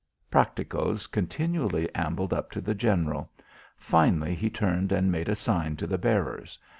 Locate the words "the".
2.59-2.73, 5.85-5.99